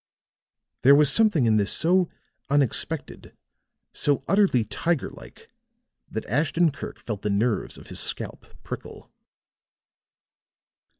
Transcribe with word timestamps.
There 0.81 0.95
was 0.95 1.11
something 1.13 1.45
in 1.45 1.57
this 1.57 1.71
so 1.71 2.09
unexpected, 2.49 3.37
so 3.93 4.23
utterly 4.27 4.63
tiger 4.63 5.11
like, 5.11 5.51
that 6.09 6.25
Ashton 6.25 6.71
Kirk 6.71 6.99
felt 6.99 7.21
the 7.21 7.29
nerves 7.29 7.77
of 7.77 7.89
his 7.89 7.99
scalp 7.99 8.47
prickle. 8.63 9.11